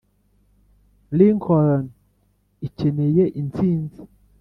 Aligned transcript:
lincoln 1.17 1.83
ikeneye 2.67 3.23
intsinzi 3.41 3.99